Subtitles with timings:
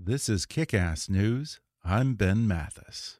[0.00, 1.58] This is Kick Ass News.
[1.84, 3.18] I'm Ben Mathis.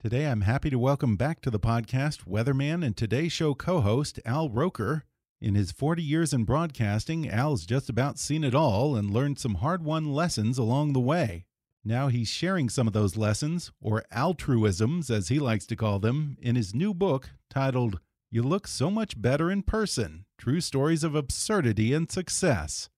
[0.00, 4.20] Today, I'm happy to welcome back to the podcast weatherman and Today Show co host
[4.24, 5.02] Al Roker.
[5.40, 9.56] In his 40 years in broadcasting, Al's just about seen it all and learned some
[9.56, 11.46] hard won lessons along the way.
[11.86, 16.36] Now he's sharing some of those lessons, or altruisms as he likes to call them,
[16.42, 21.14] in his new book titled You Look So Much Better in Person True Stories of
[21.14, 22.88] Absurdity and Success.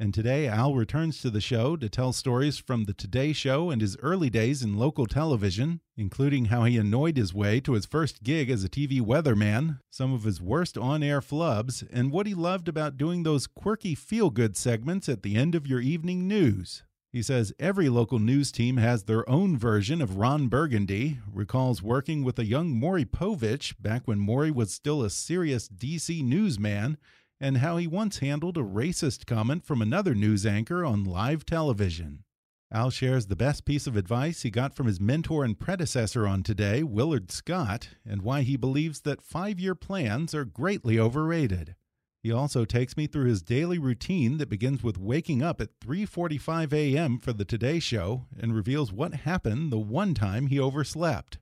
[0.00, 3.80] And today, Al returns to the show to tell stories from the Today Show and
[3.80, 8.24] his early days in local television, including how he annoyed his way to his first
[8.24, 12.34] gig as a TV weatherman, some of his worst on air flubs, and what he
[12.34, 16.82] loved about doing those quirky feel good segments at the end of your evening news.
[17.12, 22.24] He says every local news team has their own version of Ron Burgundy, recalls working
[22.24, 26.96] with a young Maury Povich back when Maury was still a serious DC newsman,
[27.38, 32.24] and how he once handled a racist comment from another news anchor on live television.
[32.72, 36.42] Al shares the best piece of advice he got from his mentor and predecessor on
[36.42, 41.74] Today, Willard Scott, and why he believes that five year plans are greatly overrated.
[42.22, 46.72] He also takes me through his daily routine that begins with waking up at 3:45
[46.72, 47.18] a.m.
[47.18, 51.38] for the Today show and reveals what happened the one time he overslept.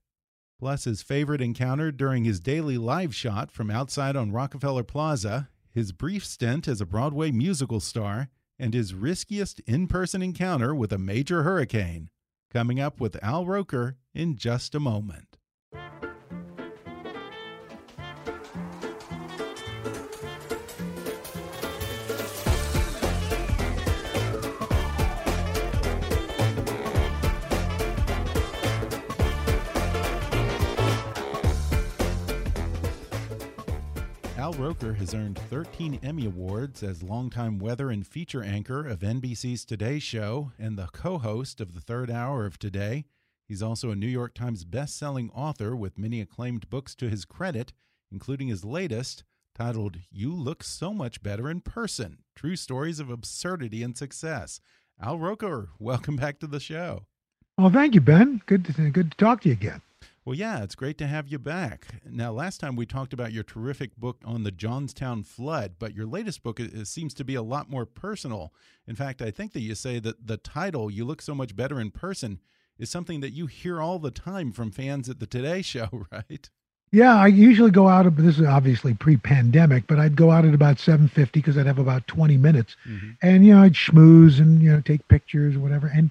[0.59, 5.93] Plus his favorite encounter during his daily live shot from outside on Rockefeller Plaza, his
[5.93, 11.43] brief stint as a Broadway musical star, and his riskiest in-person encounter with a major
[11.43, 12.09] hurricane.
[12.51, 15.30] Coming up with Al Roker in just a moment.
[34.51, 39.65] Al Roker has earned 13 Emmy Awards as longtime weather and feature anchor of NBC's
[39.65, 43.05] Today Show and the co host of the third hour of Today.
[43.47, 47.73] He's also a New York Times best-selling author with many acclaimed books to his credit,
[48.11, 49.23] including his latest,
[49.55, 54.61] titled You Look So Much Better in Person True Stories of Absurdity and Success.
[55.01, 57.07] Al Roker, welcome back to the show.
[57.57, 58.43] Well, thank you, Ben.
[58.47, 59.81] Good to, good to talk to you again.
[60.25, 61.87] Well, yeah, it's great to have you back.
[62.05, 66.07] Now, last time we talked about your terrific book on the Johnstown flood, but your
[66.07, 68.53] latest book seems to be a lot more personal.
[68.87, 71.81] In fact, I think that you say that the title, You Look So Much Better
[71.81, 72.39] in Person,
[72.79, 76.51] is something that you hear all the time from fans at the Today Show, right?
[76.93, 78.07] Yeah, I usually go out.
[78.07, 81.67] Of this is obviously pre-pandemic, but I'd go out at about seven fifty because I'd
[81.67, 83.17] have about twenty minutes, mm -hmm.
[83.23, 85.87] and you know I'd schmooze and you know take pictures or whatever.
[85.87, 86.11] And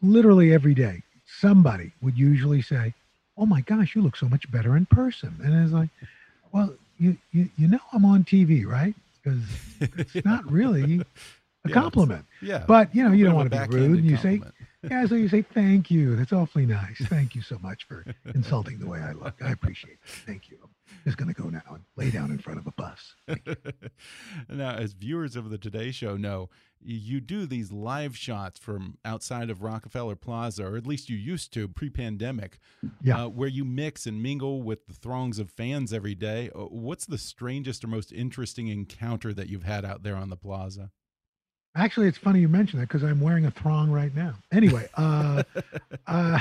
[0.00, 2.94] literally every day, somebody would usually say,
[3.36, 5.90] "Oh my gosh, you look so much better in person." And it's like,
[6.52, 8.94] well, you you you know I'm on TV, right?
[9.22, 9.42] Because
[9.80, 11.00] it's not really
[11.64, 12.24] a Yeah, compliment.
[12.40, 12.64] Yeah.
[12.66, 14.40] But you know, you don't want to be rude, and you say,
[14.90, 16.16] yeah, so you say thank you.
[16.16, 16.98] That's awfully nice.
[17.06, 18.04] Thank you so much for
[18.34, 19.34] insulting the way I look.
[19.42, 19.98] I appreciate it.
[20.26, 20.58] Thank you.
[21.06, 23.14] I'm going to go now and lay down in front of a bus.
[24.48, 26.50] now, as viewers of the Today Show know,
[26.82, 31.52] you do these live shots from outside of Rockefeller Plaza, or at least you used
[31.54, 32.58] to pre-pandemic,
[33.02, 33.24] Yeah.
[33.24, 36.50] uh, where you mix and mingle with the throngs of fans every day.
[36.54, 40.36] Uh, What's the strangest or most interesting encounter that you've had out there on the
[40.36, 40.90] plaza?
[41.76, 44.34] Actually, it's funny you mention that because I'm wearing a thong right now.
[44.52, 45.42] Anyway, uh,
[46.08, 46.40] uh,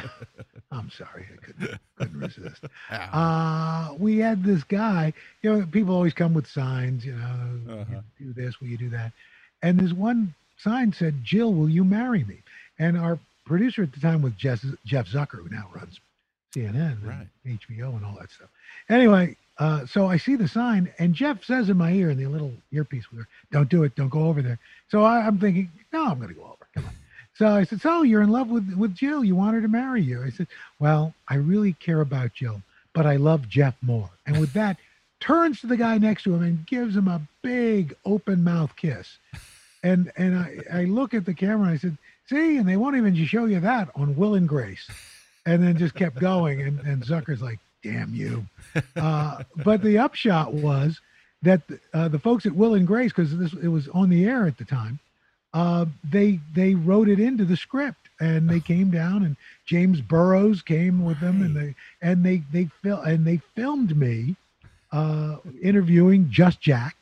[0.71, 2.63] I'm sorry, I couldn't, couldn't resist.
[2.89, 5.13] Uh, we had this guy.
[5.43, 7.05] You know, people always come with signs.
[7.05, 8.01] You know, Uh-huh.
[8.19, 9.11] you do this, will you do that?
[9.61, 12.37] And this one sign said, "Jill, will you marry me?"
[12.79, 15.99] And our producer at the time was Jeff, Jeff Zucker, who now runs
[16.55, 17.27] CNN, Right.
[17.45, 18.49] and HBO, and all that stuff.
[18.89, 22.27] Anyway, uh, so I see the sign, and Jeff says in my ear in the
[22.27, 23.95] little earpiece with her, "Don't do it.
[23.95, 24.57] Don't go over there."
[24.89, 26.67] So I, I'm thinking, "No, I'm going to go over.
[26.73, 26.93] Come on."
[27.35, 29.23] So I said, "So you're in love with with Jill?
[29.23, 30.47] You want her to marry you?" I said,
[30.79, 32.61] "Well, I really care about Jill,
[32.93, 34.77] but I love Jeff more." And with that,
[35.19, 39.17] turns to the guy next to him and gives him a big open mouth kiss.
[39.83, 41.97] And and I, I look at the camera and I said,
[42.27, 44.89] "See," and they won't even show you that on Will and Grace
[45.45, 46.61] and then just kept going.
[46.61, 48.45] And, and Zucker's like, damn you.
[48.95, 50.99] Uh, but the upshot was
[51.41, 51.61] that
[51.93, 54.57] uh, the folks at Will and Grace, because this it was on the air at
[54.57, 54.99] the time,
[55.53, 59.35] uh, they they wrote it into the script, and they came down, and
[59.65, 64.35] James Burrows came with them, and they and they they fil- and they filmed me
[64.91, 66.95] uh, interviewing just Jack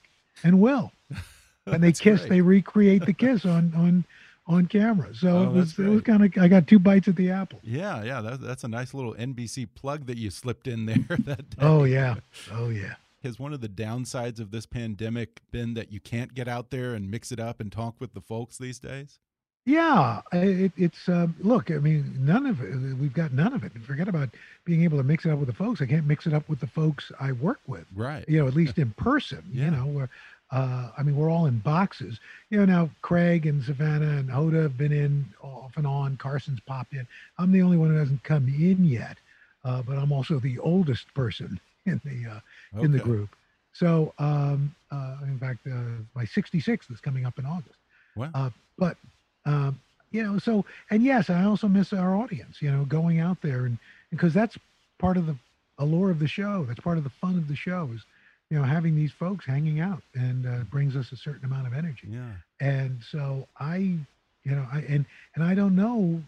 [0.43, 0.91] and Will,
[1.65, 2.21] and they kiss.
[2.21, 2.29] great.
[2.29, 4.05] They recreate the kiss on on
[4.47, 5.13] on camera.
[5.13, 7.59] So Oh, it was it was kind of I got two bites at the apple.
[7.63, 10.97] Yeah, yeah, that, that's a nice little NBC plug that you slipped in there.
[11.19, 11.57] that day.
[11.59, 12.15] Oh yeah,
[12.53, 12.95] oh yeah.
[13.23, 16.93] Has one of the downsides of this pandemic been that you can't get out there
[16.93, 19.19] and mix it up and talk with the folks these days?
[19.65, 21.71] Yeah, it, it's uh, look.
[21.71, 22.73] I mean, none of it.
[22.97, 23.73] We've got none of it.
[23.85, 24.29] Forget about
[24.63, 25.81] being able to mix it up with the folks.
[25.81, 27.83] I can't mix it up with the folks I work with.
[27.93, 28.23] Right.
[28.29, 29.43] You know, at least in person.
[29.51, 29.65] Yeah.
[29.65, 30.09] You know, where
[30.51, 32.19] uh, I mean, we're all in boxes.
[32.49, 36.17] You know, now Craig and Savannah and Hoda have been in off and on.
[36.17, 37.05] Carson's popped in.
[37.37, 39.17] I'm the only one who hasn't come in yet,
[39.65, 43.29] uh, but I'm also the oldest person in the uh, in the group.
[43.73, 47.77] So, um, uh, in fact, uh, my 66th is coming up in August.
[48.15, 48.31] Wow.
[48.33, 48.97] Uh, but
[49.45, 49.79] um,
[50.11, 52.61] you know, so and yes, I also miss our audience.
[52.61, 53.77] You know, going out there and
[54.09, 54.57] because that's
[54.97, 55.35] part of the
[55.77, 56.65] allure of the show.
[56.65, 58.01] That's part of the fun of the show is
[58.49, 61.73] you know having these folks hanging out and uh, brings us a certain amount of
[61.73, 62.07] energy.
[62.09, 62.31] yeah.
[62.59, 65.05] And so I, you know, I and
[65.35, 66.21] and I don't know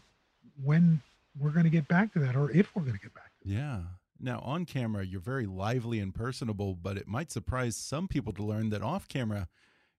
[0.63, 1.01] when
[1.39, 3.31] we're going to get back to that or if we're going to get back.
[3.43, 3.81] Yeah.
[4.21, 8.43] Now, on camera, you're very lively and personable, but it might surprise some people to
[8.43, 9.47] learn that off camera,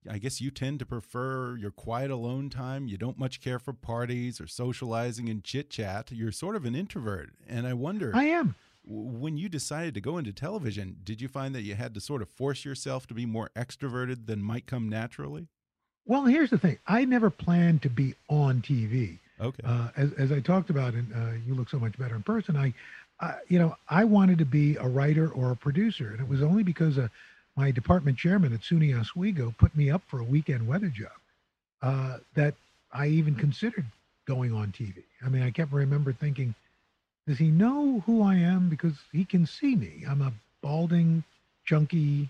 [0.09, 2.87] I guess you tend to prefer your quiet alone time.
[2.87, 6.11] You don't much care for parties or socializing and chit chat.
[6.11, 7.31] You're sort of an introvert.
[7.49, 8.55] And I wonder, I am.
[8.85, 12.23] When you decided to go into television, did you find that you had to sort
[12.23, 15.49] of force yourself to be more extroverted than might come naturally?
[16.07, 16.79] Well, here's the thing.
[16.87, 19.19] I never planned to be on TV.
[19.41, 19.63] Okay.
[19.65, 22.57] Uh, as, as I talked about, and uh, you look so much better in person.
[22.57, 22.75] I,
[23.21, 26.43] I, you know, I wanted to be a writer or a producer, and it was
[26.43, 27.09] only because uh,
[27.57, 31.13] my department chairman at SUNY Oswego put me up for a weekend weather job
[31.83, 32.55] uh, that
[32.93, 33.87] I even considered
[34.27, 35.03] going on TV.
[35.25, 36.55] I mean, I kept remember thinking,
[37.31, 38.69] does he know who I am?
[38.69, 40.05] Because he can see me.
[40.09, 40.33] I'm a
[40.63, 41.23] balding,
[41.65, 42.29] chunky,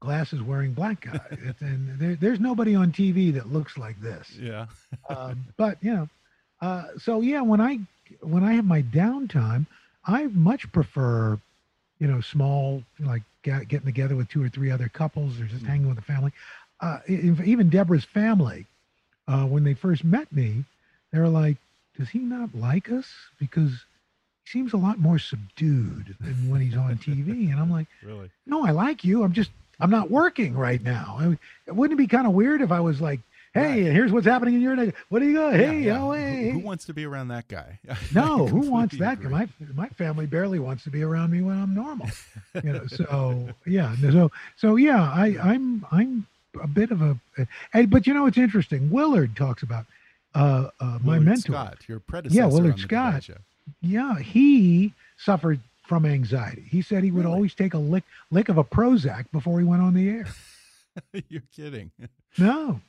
[0.00, 4.36] glasses wearing black guy, It's- and there, there's nobody on TV that looks like this
[4.40, 4.66] yeah.
[5.08, 6.08] um, but you know,
[6.60, 7.78] uh, so yeah, when I
[8.22, 9.66] when I have my downtime,
[10.04, 11.38] I much prefer,
[12.00, 15.64] you know, small like get, getting together with two or three other couples or just
[15.64, 16.32] hanging with the family.
[16.80, 18.66] Uh, even Deborah's family,
[19.28, 20.64] uh, when they first met me,
[21.12, 21.56] they were like,
[21.96, 23.06] "Does he not like us?
[23.38, 23.84] Because
[24.46, 28.30] seems a lot more subdued than when he's on TV." And I'm like, Really?
[28.46, 29.22] no, I like you.
[29.24, 29.50] I'm just,
[29.80, 31.16] I'm not working right now.
[31.18, 31.38] I mean,
[31.68, 33.20] wouldn't it be kind of weird if I was like,
[33.54, 33.92] hey, Right.
[33.92, 34.94] here's what's happening in your neighborhood.
[35.10, 35.54] What do you got?
[35.54, 36.02] Hey, Yeah, yeah.
[36.02, 36.50] oh, Who- hey.
[36.50, 37.78] Who, wants to be around that guy?
[38.14, 39.14] no, who wants that?
[39.14, 39.28] agree.
[39.30, 42.08] My my family barely wants to be around me when I'm normal.
[42.62, 46.26] You know, so yeah, so so yeah, I I'm I'm
[46.62, 47.18] a bit of a,
[47.72, 48.88] and, but you know it's interesting.
[48.90, 49.86] Willard talks about
[50.36, 51.52] uh, uh my Willard mentor.
[51.52, 52.46] Scott, your predecessor.
[52.48, 53.30] Willard on the Today Scott.
[53.80, 56.64] Yeah, he suffered from anxiety.
[56.70, 57.34] He said he would Really?
[57.34, 60.26] always take a lick lick of a Prozac before he went on the air.
[61.28, 61.90] You're kidding.
[62.36, 62.80] No,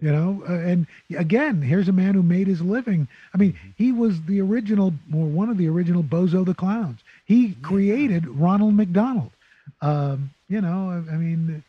[0.00, 3.06] you know, uh, and again, here's a man who made his living.
[3.34, 7.00] I mean, he was the original, or one of the original Bozo the Clowns.
[7.26, 9.30] He created Ronald McDonald.
[9.82, 11.62] Um, you know, I, I mean,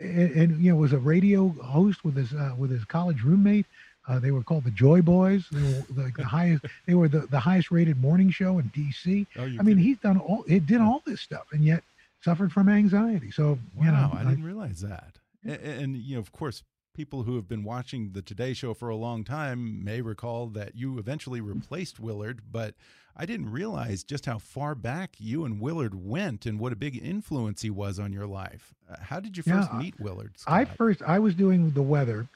[0.00, 3.66] and, and you know, was a radio host with his uh, with his college roommate.
[4.06, 5.46] Uh, they were called the Joy Boys.
[5.50, 6.64] They were like the highest.
[6.86, 9.26] They were the, the highest rated morning show in D.C.
[9.36, 9.78] Oh, I mean, kidding.
[9.78, 10.44] he's done all.
[10.46, 11.82] It did all this stuff, and yet
[12.22, 13.30] suffered from anxiety.
[13.30, 15.18] So Wow, you know, I didn't realize that.
[15.42, 16.62] And, and you know, of course,
[16.94, 20.74] people who have been watching the Today Show for a long time may recall that
[20.74, 22.74] you eventually replaced Willard, but
[23.16, 27.00] I didn't realize just how far back you and Willard went and what a big
[27.02, 28.74] influence he was on your life.
[28.90, 30.32] Uh, How did you first I- meet Willard?
[30.46, 32.26] I first I was doing the weather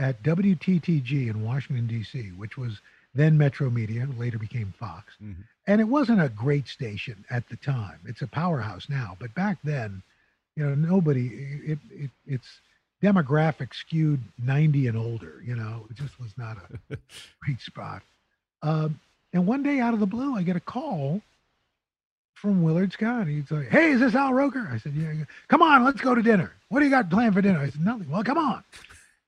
[0.00, 2.80] at WTTG in Washington D.C., which was
[3.14, 5.34] then Metromedia, later became Fox, Mhm.
[5.66, 7.98] and it wasn't a great station at the time.
[8.06, 10.02] It's a powerhouse now, but back then,
[10.56, 11.26] you know, nobody.
[11.72, 12.60] It, it it's
[13.02, 15.42] demographic skewed 90 and older.
[15.44, 16.56] You know, it just was not
[16.90, 16.96] a
[17.44, 18.02] great spot.
[18.62, 18.98] Um,
[19.32, 21.20] and one day out of the blue, I get a call
[22.34, 23.26] from Willard Scott.
[23.26, 24.68] He's like, Hey, is this Al Roker?
[24.72, 25.12] I said, Yeah.
[25.48, 26.52] Come on, let's go to dinner.
[26.68, 27.58] What do you got planned for dinner?
[27.58, 28.10] I said, Nothing.
[28.10, 28.62] Well, come on.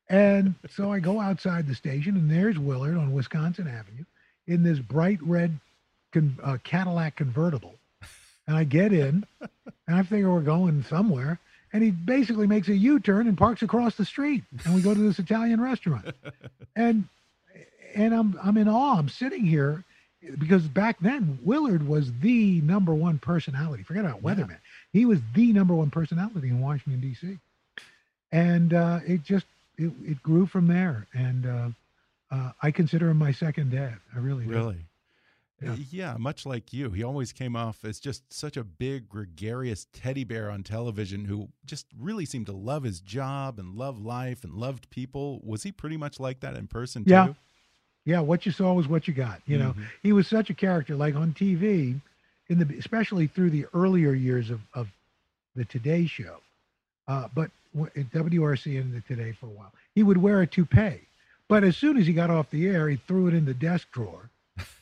[0.08, 4.04] And so I go outside the station, and there's Willard on Wisconsin Avenue
[4.46, 5.58] in this bright red
[6.12, 7.74] con- uh, Cadillac convertible.
[8.46, 11.38] And I get in, and I figure we're going somewhere.
[11.72, 15.00] And he basically makes a U-turn and parks across the street, and we go to
[15.00, 16.06] this Italian restaurant.
[16.74, 17.04] And
[17.94, 18.96] and I'm I'm in awe.
[18.98, 19.84] I'm sitting here
[20.38, 23.82] because back then Willard was the number one personality.
[23.82, 24.56] Forget about Weatherman.
[24.92, 27.38] He was the number one personality in Washington D.C.
[28.30, 29.44] And uh, it just
[29.78, 31.06] it, it grew from there.
[31.14, 31.68] And uh,
[32.30, 33.96] uh, I consider him my second dad.
[34.14, 34.50] I really do.
[34.50, 34.86] Really?
[35.60, 35.76] Yeah.
[35.90, 36.16] Yeah.
[36.18, 36.90] much like you.
[36.90, 41.50] He always came off as just such a big, gregarious teddy bear on television who
[41.64, 45.40] just really seemed to love his job and love life and loved people.
[45.44, 47.26] Was he pretty much like that in person, Yeah.
[47.28, 47.36] too?
[48.04, 49.40] Yeah, what you saw was what you got.
[49.46, 49.86] You know, Mhm.
[50.02, 50.96] he was such a character.
[50.96, 52.00] Like on TV,
[52.48, 54.88] in the especially through the earlier years of of
[55.54, 56.40] the Today Show,
[57.08, 61.00] uh, but w- WRC and the Today for a while, he would wear a toupee.
[61.48, 63.90] But as soon as he got off the air, he threw it in the desk
[63.92, 64.30] drawer,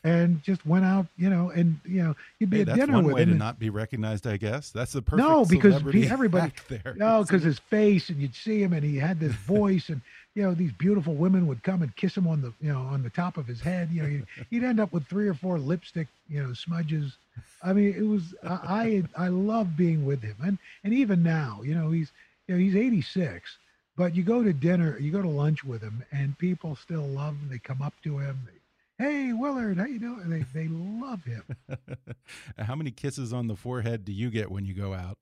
[0.05, 1.07] and just went out.
[1.17, 3.29] You know, and you know, he'd be Hey, at that's dinner one with way him.
[3.29, 4.71] to and- not be recognized, I guess.
[4.71, 6.95] That's the perfect no, because pe- everybody, there.
[6.97, 10.01] no, because his face, and you'd see him, and he had this voice, and
[10.35, 13.03] you know these beautiful women would come and kiss him on the, you know, on
[13.03, 13.89] the top of his head.
[13.91, 17.17] You know, he'd, he'd end up with three or four lipstick, you know, smudges.
[17.63, 21.61] I mean, it was I I, I love being with him, and and even now,
[21.63, 22.11] you know, he's
[22.49, 23.59] you know he's 86,
[23.97, 27.35] but you go to dinner, you go to lunch with him, and people still love
[27.35, 27.49] him.
[27.51, 28.39] They come up to him.
[28.47, 30.29] They, hey, Willard, how you doing?
[30.31, 31.45] They they love him.
[32.59, 35.19] How many kisses on the forehead do you get when you go out?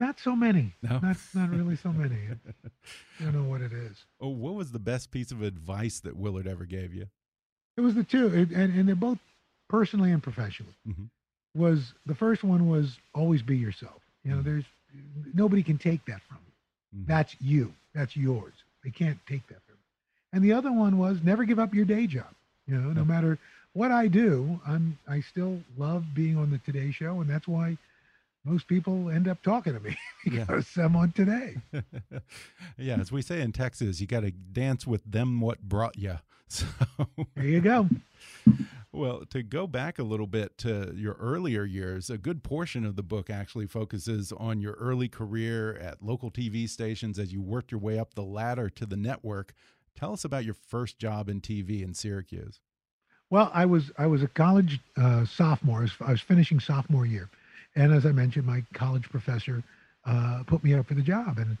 [0.00, 0.74] Not so many.
[0.82, 0.98] No?
[0.98, 2.16] Not not really so many.
[3.20, 4.04] I don't know what it is.
[4.20, 7.06] Oh, what was the best piece of advice that Willard ever gave you?
[7.76, 9.18] It was the two, it, and and they're both
[9.68, 10.74] personally and professionally.
[10.88, 11.10] Mhm.
[11.54, 14.00] Was the first one was always be yourself.
[14.24, 14.44] You know, Mhm.
[14.44, 14.64] there's
[15.34, 17.00] nobody can take that from you.
[17.00, 17.06] Mhm.
[17.06, 17.74] That's you.
[17.94, 18.54] That's yours.
[18.84, 19.80] They can't take that from you.
[20.32, 22.32] And the other one was never give up your day job.
[22.66, 23.38] You know, no matter
[23.72, 27.76] what I do, I'm I still love being on the Today Show, and that's why
[28.44, 30.44] most people end up talking to me Yeah.
[30.44, 31.56] because I'm on Today.
[32.78, 36.18] yeah, as we say in Texas, you got to dance with them what brought you.
[36.52, 36.66] So,
[37.36, 37.88] There you go.
[38.92, 42.96] Well, to go back a little bit to your earlier years, a good portion of
[42.96, 47.70] the book actually focuses on your early career at local TV stations as you worked
[47.70, 49.54] your way up the ladder to the network.
[49.94, 52.60] Tell us about your first job in TV in Syracuse.
[53.30, 55.86] Well, I was I was a college uh, sophomore.
[56.00, 57.28] I was, finishing sophomore year,
[57.76, 59.62] and as I mentioned, my college professor
[60.04, 61.56] uh, put me up for the job, and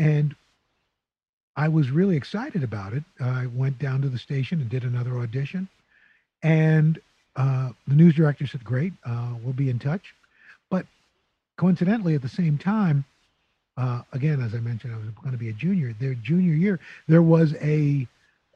[0.00, 0.34] and
[1.56, 3.04] I was really excited about it.
[3.20, 5.68] I went down to the station and did another audition,
[6.44, 7.00] and
[7.34, 10.14] uh, the news director said, "Great, uh, we'll be in touch."
[10.70, 10.86] But
[11.56, 13.04] coincidentally, at the same time,
[13.76, 15.92] uh, again, as I mentioned, I was going to be a junior.
[15.98, 18.06] Their junior year, there was a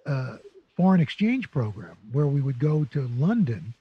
[0.07, 0.37] uh,
[0.77, 3.75] foreign exchange program where we would go to London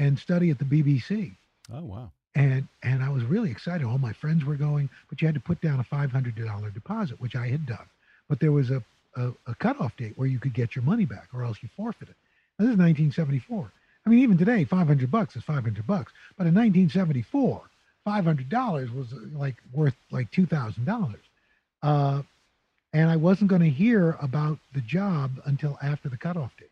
[0.00, 1.32] and study at the BBC.
[1.72, 2.10] Oh, wow.
[2.34, 3.86] And and I was really excited.
[3.86, 6.70] All my friends were going, but you had to put down a five hundred dollar
[6.70, 7.86] deposit, which I had done.
[8.28, 8.82] But there was a,
[9.16, 12.08] a a cutoff date where you could get your money back, or else you forfeit
[12.08, 12.14] it.
[12.60, 13.72] This is 1974.
[14.04, 16.12] I mean, even today, 500 bucks is 500 bucks.
[16.36, 17.62] But in 1974,
[18.04, 21.22] 500 dollars was uh, like worth like two thousand dollars.
[21.82, 22.20] Uh,
[22.92, 26.68] and I wasn't going to hear about the job until after the cutoff date.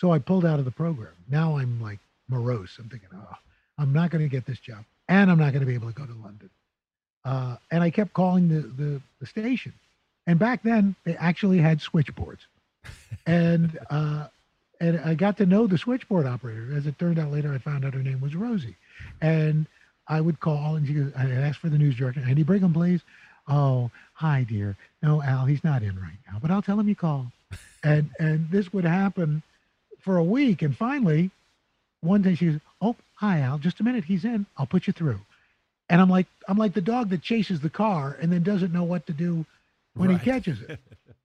[0.00, 1.12] So I pulled out of the program.
[1.28, 2.76] Now I'm like morose.
[2.80, 3.36] I'm thinking, oh,
[3.78, 5.94] I'm not going to get this job, and I'm not going to be able to
[5.94, 6.50] go to London.
[7.24, 9.74] Uh, and I kept calling the, the the station,
[10.26, 12.44] and back then they actually had switchboards,
[13.26, 14.26] and uh,
[14.80, 16.68] and I got to know the switchboard operator.
[16.74, 18.76] As it turned out later, I found out her name was Rosie,
[19.20, 19.66] and
[20.08, 23.00] I would call and she goes, I asked for the news director, Andy Brigham, please.
[23.46, 24.76] Oh, hi, dear.
[25.02, 27.26] No, Al, he's not in right now, but I'll tell him you called.
[27.84, 29.42] and and this would happen
[30.00, 31.30] for a week, and finally,
[32.00, 33.58] one day she goes, "Oh, hi, Al.
[33.58, 34.04] Just a minute.
[34.04, 34.46] He's in.
[34.56, 35.20] I'll put you through."
[35.88, 38.84] And I'm like, I'm like the dog that chases the car and then doesn't know
[38.84, 39.44] what to do
[39.94, 40.20] when Right.
[40.20, 40.78] he catches it.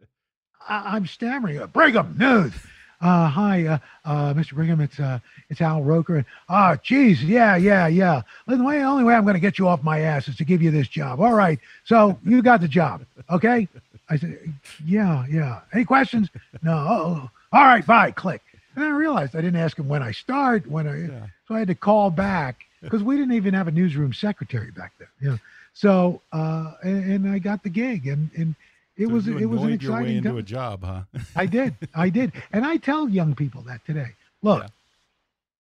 [0.68, 1.64] I, I'm stammering.
[1.68, 2.54] Brigham news.
[3.02, 4.54] Uh, hi, uh, uh, Mr.
[4.54, 4.80] Brigham.
[4.82, 6.16] It's uh, it's Al Roker.
[6.18, 8.22] And ah, geez, yeah, yeah, yeah.
[8.48, 10.36] Listen, the way, the only way I'm going to get you off my ass is
[10.38, 11.20] to give you this job.
[11.20, 11.60] All right.
[11.84, 13.68] So you got the job, okay?
[14.10, 14.38] I said,
[14.86, 15.62] yeah, yeah.
[15.74, 16.30] Any questions?
[16.62, 16.74] No.
[16.74, 17.86] Oh, all right.
[17.86, 18.12] Bye.
[18.12, 18.42] Click.
[18.76, 20.68] And then I realized I didn't ask him when I start.
[20.68, 21.28] When I Yeah.
[21.48, 24.94] so I had to call back because we didn't even have a newsroom secretary back
[25.00, 25.08] then.
[25.22, 25.40] You know.
[25.74, 28.56] So uh, and, and I got the gig, and and
[28.98, 30.38] it So was it was an your way exciting into time.
[30.38, 31.02] a job, huh?
[31.36, 31.76] I did.
[31.94, 32.32] I did.
[32.54, 34.12] And I tell young people that today.
[34.42, 34.70] Look, Yeah.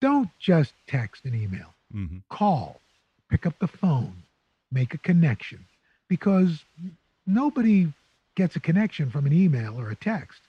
[0.02, 1.74] don't just text and email.
[1.92, 2.80] hmm Call,
[3.30, 4.14] pick up the phone,
[4.72, 5.66] make a connection,
[6.08, 6.64] because
[7.28, 7.92] nobody
[8.36, 10.40] gets a connection from an email or a text.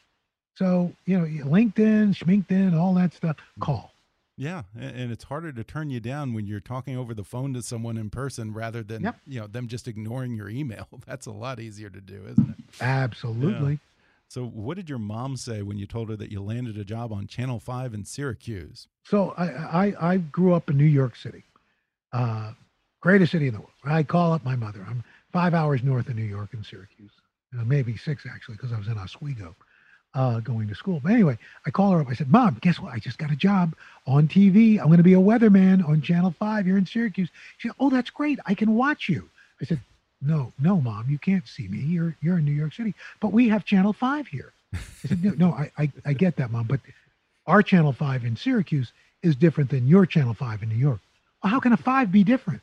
[0.57, 3.37] So you know, LinkedIn, Schminkton, all that stuff.
[3.61, 3.93] Call.
[4.39, 7.63] Yeah, and it's harder to turn you down when you're talking over the phone to
[7.63, 9.17] someone in person rather than Yep.
[9.27, 10.87] you know them just ignoring your email.
[11.07, 12.83] That's a lot easier to do, isn't it?
[12.83, 13.79] Absolutely.
[14.29, 17.13] So, what did your mom say when you told her that you landed a job
[17.13, 18.89] on Channel Five in Syracuse?
[19.05, 19.47] So I,
[19.87, 21.45] I I grew up in New York City,
[22.13, 22.53] uh,
[23.01, 23.71] greatest city in the world.
[23.85, 24.85] I call up my mother.
[24.89, 25.03] I'm
[25.33, 27.13] five hours north of New York in Syracuse,
[27.59, 29.55] uh, maybe six actually, because I was in Oswego,
[30.17, 31.01] uh, going to school.
[31.03, 32.09] But anyway, I call her up.
[32.09, 32.93] I said, "Mom, guess what?
[32.93, 34.81] I just got a job on TV.
[34.81, 37.91] I'm going to be a weatherman on Channel Five here in Syracuse." She said, "Oh,
[37.91, 38.41] that's great.
[38.47, 39.29] I can watch you."
[39.61, 39.81] I said,
[40.21, 41.79] "No, no, Mom, you can't see me.
[41.79, 45.31] You're you're in New York City, but we have Channel Five here." I said, "No,
[45.33, 46.81] no, I I, I get that, Mom, but."
[47.47, 48.93] our channel 5 in Syracuse
[49.23, 51.01] is different than your channel 5 in New York.
[51.43, 52.61] Well, how can a 5 be different?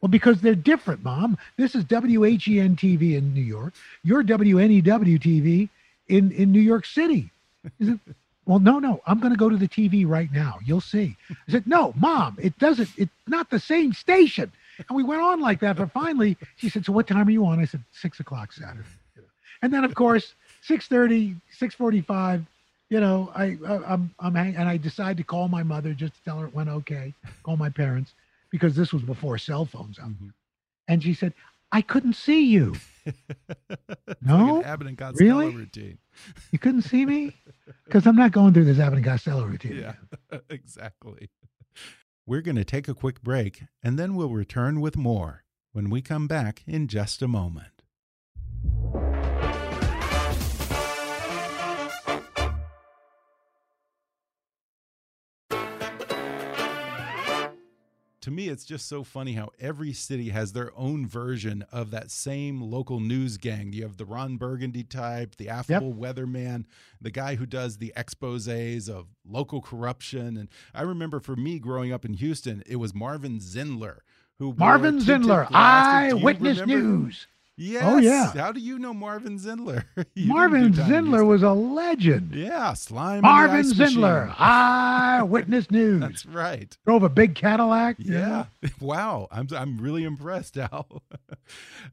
[0.00, 1.38] Well, because they're different, mom.
[1.56, 3.72] This is WHEN TV in New York.
[4.02, 5.68] You're WNEW TV
[6.08, 7.30] in, in New York City.
[7.80, 7.98] It?
[8.46, 9.00] Well, no, no.
[9.06, 10.58] I'm going to go to the TV right now.
[10.64, 11.16] You'll see.
[11.30, 12.90] I said, no, mom, it doesn't.
[12.98, 14.52] It's not the same station.
[14.88, 15.76] And we went on like that.
[15.76, 17.58] But finally, she said, so what time are you on?
[17.58, 18.84] I said, six o'clock Saturday.
[19.62, 20.34] And then, of course,
[20.68, 22.44] 6.30, 6.45,
[22.90, 26.14] you know, I, I I'm I'm hang- and I decided to call my mother just
[26.16, 27.14] to tell her it went okay.
[27.42, 28.12] Call my parents
[28.50, 30.10] because this was before cell phones out.
[30.10, 30.32] Mhm.
[30.86, 31.32] And she said,
[31.72, 32.74] "I couldn't see you.
[34.20, 34.53] No?
[34.74, 35.54] Abbott and Costello Really?
[35.54, 35.98] routine.
[36.52, 37.36] You couldn't see me
[37.84, 41.30] because I'm not going through this Abbott and Costello routine." Yeah, exactly.
[42.26, 46.00] We're going to take a quick break and then we'll return with more when we
[46.02, 47.73] come back in just a moment.
[58.24, 62.10] To me, it's just so funny how every city has their own version of that
[62.10, 63.74] same local news gang.
[63.74, 66.64] You have the Ron Burgundy type, the affable weatherman,
[67.02, 70.38] the guy who does the exposes of local corruption.
[70.38, 73.98] And I remember for me growing up in Houston, it was Marvin Zindler
[74.38, 76.14] who Marvin Zindler, glasses.
[76.14, 76.66] Do you Eyewitness?
[76.66, 77.26] News.
[77.56, 77.84] Yes.
[77.86, 78.32] Oh, yeah.
[78.32, 79.84] How do you know Marvin Zindler?
[80.16, 82.34] Marvin do time in Zindler was a legend.
[82.34, 83.20] Yeah, slime.
[83.22, 84.34] Marvin Zindler.
[84.38, 86.00] Eyewitness News.
[86.00, 86.76] That's right.
[86.84, 87.96] Drove a big Cadillac.
[87.98, 88.46] Yeah.
[88.80, 89.28] Wow.
[89.30, 91.02] I'm I'm really impressed, Al.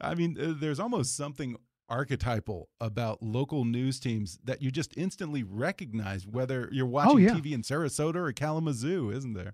[0.01, 1.55] I mean, uh, there's almost something
[1.89, 7.31] archetypal about local news teams that you just instantly recognize whether you're watching Oh, yeah.
[7.33, 9.53] TV in Sarasota or Kalamazoo, isn't there?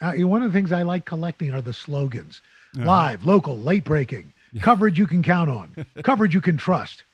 [0.00, 2.42] Uh, one of the things I like collecting are the slogans:
[2.76, 2.84] Uh-huh.
[2.86, 7.04] live, local, late breaking, coverage you can count on, coverage you can trust.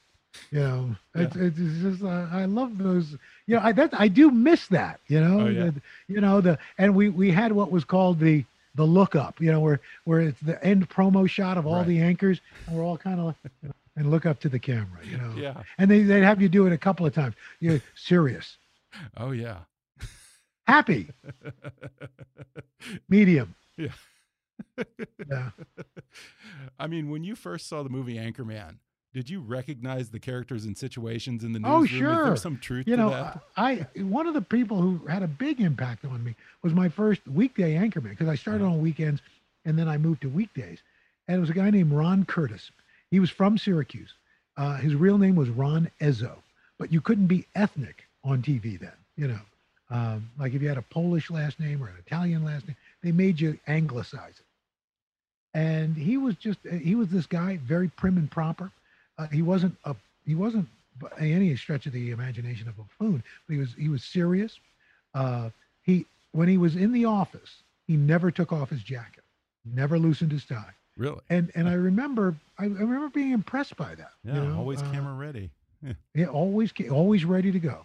[0.50, 3.12] You know, it's, it's just uh, I love those.
[3.46, 4.98] You know, I that I do miss that.
[5.06, 5.64] You know, Oh, yeah.
[5.70, 8.44] the, you know the and we we had what was called the
[8.74, 9.40] the lookup.
[9.40, 11.86] You know, where where it's the end promo shot of all Right.
[11.86, 14.98] the anchors, and we're all kind of you know, and look up to the camera.
[15.08, 15.62] You know, Yeah.
[15.78, 17.36] and they they'd have you do it a couple of times.
[17.60, 18.56] You're serious,
[19.16, 19.58] Oh yeah.
[20.66, 21.10] happy,
[23.08, 23.54] medium.
[23.76, 23.88] Yeah.
[25.28, 25.50] Yeah.
[26.78, 28.76] I mean, when you first saw the movie Anchorman,
[29.12, 31.84] did you recognize the characters and situations in the Oh, newsroom?
[32.10, 32.24] Is sure.
[32.24, 33.40] there some truth you to know, that?
[33.56, 37.20] I one of the people who had a big impact on me was my first
[37.28, 39.20] weekday anchorman because I started on weekends
[39.64, 40.80] and then I moved to weekdays,
[41.28, 42.70] and it was a guy named Ron Curtis.
[43.10, 44.12] He was from Syracuse.
[44.56, 46.32] Uh, his real name was Ron Ezzo,
[46.78, 48.92] but you couldn't be ethnic on TV then.
[49.16, 49.40] You know,
[49.90, 53.12] um, like if you had a Polish last name or an Italian last name, they
[53.12, 54.46] made you anglicize it.
[55.56, 58.72] And he was just he was this guy, very prim and proper.
[59.18, 59.94] Uh, he wasn't a
[60.26, 60.66] he wasn't
[61.00, 64.58] by any stretch of the imagination of a buffoon, but he was he was serious.
[65.14, 65.50] Uh,
[65.82, 69.22] he when he was in the office, he never took off his jacket,
[69.64, 71.20] never loosened his tie, Really?
[71.30, 74.10] and and I remember I, I remember being impressed by that.
[74.24, 75.50] Yeah, you know, always uh, camera ready.
[76.14, 77.84] Yeah, always ca- always ready to go.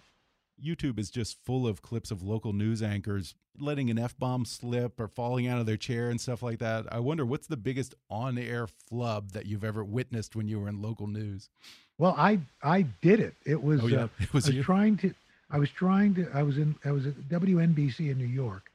[0.64, 5.00] YouTube is just full of clips of local news anchors letting an F bomb slip
[5.00, 6.86] or falling out of their chair and stuff like that.
[6.92, 10.70] I wonder what's the biggest on air flub that you've ever witnessed when you were
[10.70, 11.50] in local news?
[11.98, 13.36] Well, I I did it.
[13.46, 14.04] It was Oh, yeah.
[14.04, 14.64] uh, It was I was you?
[14.64, 15.14] trying to
[15.52, 18.72] I was trying to I was in I was at WNBC in New York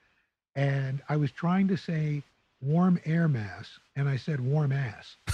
[0.54, 2.22] and I was trying to say
[2.60, 5.16] warm air mass and I said warm ass.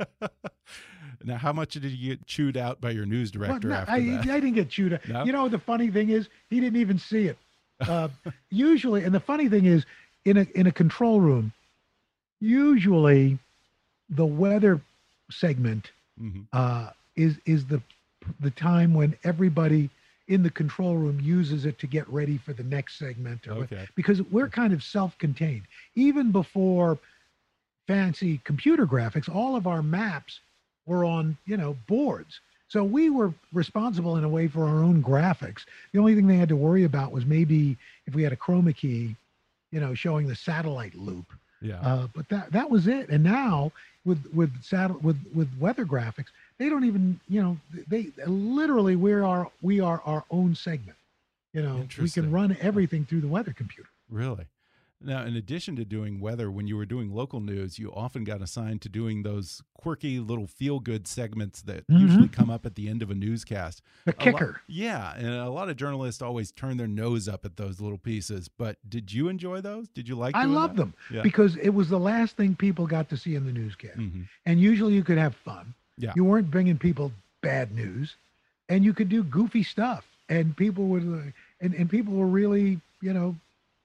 [1.24, 3.92] now, how much did you get chewed out by your news Well, director no, after
[3.92, 4.20] I, that?
[4.28, 4.92] I didn't get chewed.
[4.94, 5.08] out.
[5.08, 5.24] No?
[5.24, 7.38] You know the funny thing is he didn't even see it.
[7.88, 8.08] Uh,
[8.50, 9.84] usually, and the funny thing is
[10.24, 11.52] in a in a control room,
[12.40, 13.38] usually
[14.10, 14.80] the weather
[15.30, 16.46] segment Mhm.
[16.52, 17.82] uh, is is the
[18.40, 19.90] the time when everybody
[20.28, 23.72] in the control room uses it to get ready for the next segment or what-
[23.72, 23.86] Okay.
[23.96, 25.62] because we're kind of self-contained
[25.96, 26.98] even before
[27.86, 30.40] fancy computer graphics all of our maps
[30.86, 35.02] were on you know boards so we were responsible in a way for our own
[35.02, 38.36] graphics the only thing they had to worry about was maybe if we had a
[38.36, 39.14] chroma key
[39.70, 41.26] you know showing the satellite loop
[41.60, 41.80] Yeah.
[41.80, 43.08] uh, but that that was it.
[43.08, 43.72] And now
[44.04, 47.56] with with satel- with with weather graphics, they don't even you know
[47.88, 50.98] they literally we are we are our own segment.
[51.54, 53.88] You know, we can run everything through the weather computer.
[54.10, 54.44] Really?
[55.04, 58.40] Now, in addition to doing weather, when you were doing local news, you often got
[58.42, 62.00] assigned to doing those quirky little feel good segments that Mhm.
[62.00, 63.82] usually come up at the end of a newscast.
[64.06, 64.60] The A kicker.
[64.66, 65.14] yeah.
[65.16, 68.48] And a lot of journalists always turn their nose up at those little pieces.
[68.48, 69.88] But did you enjoy those?
[69.88, 70.42] Did you like them?
[70.42, 71.22] I love them Yeah.
[71.22, 73.98] because it was the last thing people got to see in the newscast.
[73.98, 74.28] Mhm.
[74.46, 75.74] And usually you could have fun.
[75.98, 76.12] Yeah.
[76.16, 77.12] You weren't bringing people
[77.42, 78.16] bad news,
[78.68, 82.80] and you could do goofy stuff, and people would, uh, and and people were really,
[83.02, 83.36] you know,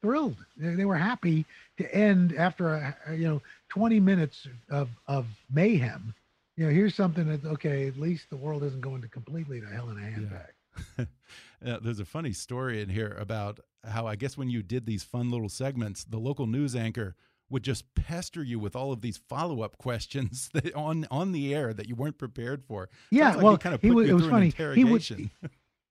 [0.01, 0.37] thrilled.
[0.57, 1.45] They, they were happy
[1.77, 2.73] to end after
[3.07, 6.13] a, you know 20 minutes of of mayhem.
[6.57, 9.67] You know, here's something that okay, at least the world isn't going to completely to
[9.67, 11.07] hell in a handbag.
[11.65, 15.03] Uh, there's a funny story in here about how I guess when you did these
[15.03, 17.17] fun little segments, the local news anchor
[17.49, 21.53] would just pester you with all of these follow up questions that on on the
[21.53, 22.87] air that you weren't prepared for.
[23.11, 24.53] Yeah, like well, kind of he was- it was funny.
[24.73, 25.01] He would-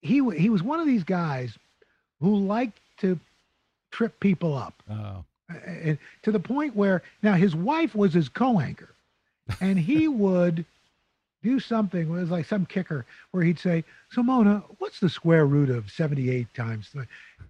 [0.01, 1.59] He he was one of these guys
[2.21, 3.21] who liked to
[3.91, 4.75] trip people up.
[4.91, 5.25] oh,
[5.67, 8.89] and to the point where now his wife was his co-anchor
[9.61, 10.65] and he would
[11.43, 15.47] do something it was like some kicker where he'd say so mona what's the square
[15.47, 17.07] root of 78 times three?"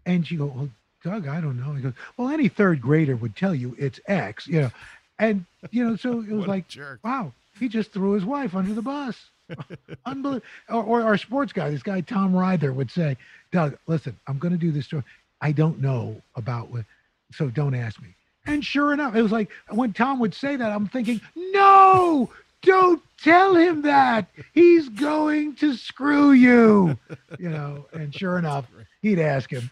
[0.07, 0.69] and she go well
[1.03, 4.47] doug i don't know he goes well any third grader would tell you it's x
[4.47, 4.71] you know
[5.19, 7.01] and you know so it was like jerk.
[7.03, 9.17] wow he just threw his wife under the bus
[10.07, 13.17] unbelievable or, or our sports guy this guy tom ryder would say
[13.51, 15.03] doug listen i'm going to do this story
[15.41, 16.85] i don't know about what
[17.33, 18.09] so don't ask me.
[18.47, 22.31] And sure enough, it was like when Tom would say that, I'm thinking, no,
[22.63, 24.27] don't tell him that.
[24.55, 26.99] He's going to screw you,
[27.39, 27.85] you know.
[27.93, 28.65] And sure enough,
[29.03, 29.71] he'd ask him.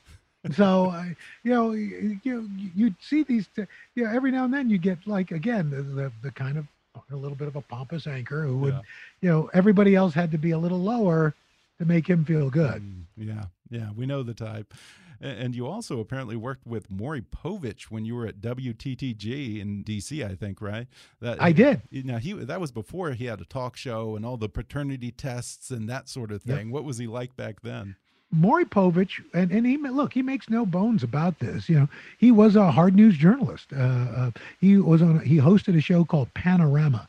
[0.53, 1.05] So, uh,
[1.43, 4.77] you know, you, you you'd see these, t- you know, every now and then you
[4.77, 6.67] get like again the, the the kind of
[7.11, 8.81] a little bit of a pompous anchor who would, Yeah.
[9.23, 11.35] you know, everybody else had to be a little lower
[11.79, 12.83] to make him feel good.
[12.83, 14.75] Mm, yeah, yeah, we know the type.
[15.21, 20.25] And you also apparently worked with Maury Povich when you were at WTTG in DC,
[20.25, 20.87] I think, right?
[21.21, 21.83] That I did.
[21.91, 25.71] Now he that was before he had a talk show and all the paternity tests
[25.71, 26.57] and that sort of Yep.
[26.57, 26.71] thing.
[26.71, 27.97] What was he like back then?
[28.33, 31.69] Maury Povich, and, and he look, he makes no bones about this.
[31.69, 33.69] You know, he was a hard news journalist.
[33.73, 35.21] Uh, uh, he was on.
[35.21, 37.09] He hosted a show called Panorama,